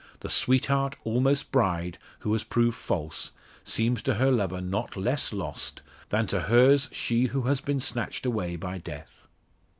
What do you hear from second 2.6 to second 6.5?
false, seems to her lover not less lost, than to